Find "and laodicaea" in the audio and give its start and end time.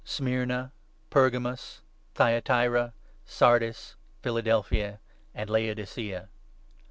5.35-6.25